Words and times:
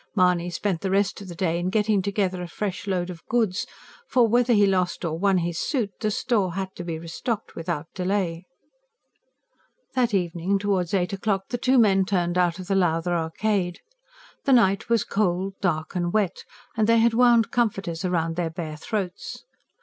Mahony 0.15 0.49
spent 0.49 0.81
the 0.81 0.89
rest 0.89 1.21
of 1.21 1.27
the 1.27 1.35
day 1.35 1.59
in 1.59 1.69
getting 1.69 2.01
together 2.01 2.41
a 2.41 2.47
fresh 2.47 2.87
load 2.87 3.11
of 3.11 3.23
goods. 3.27 3.67
For, 4.07 4.27
whether 4.27 4.51
he 4.51 4.65
lost 4.65 5.05
or 5.05 5.15
won 5.15 5.37
his 5.37 5.59
suit, 5.59 5.91
the 5.99 6.09
store 6.09 6.55
had 6.55 6.69
to 6.77 6.83
be 6.83 6.97
restocked 6.97 7.55
without 7.55 7.85
delay. 7.93 8.47
That 9.93 10.15
evening 10.15 10.57
towards 10.57 10.95
eight 10.95 11.13
o'clock 11.13 11.49
the 11.49 11.59
two 11.59 11.77
men 11.77 12.05
turned 12.05 12.35
out 12.39 12.57
of 12.57 12.65
the 12.65 12.73
Lowther 12.73 13.13
Arcade. 13.13 13.81
The 14.45 14.53
night 14.53 14.89
was 14.89 15.03
cold, 15.03 15.53
dark 15.61 15.93
and 15.95 16.11
wet; 16.11 16.45
and 16.75 16.87
they 16.87 16.97
had 16.97 17.13
wound 17.13 17.51
comforters 17.51 18.03
round 18.03 18.37
their 18.37 18.49
bare 18.49 18.77
throats. 18.77 19.43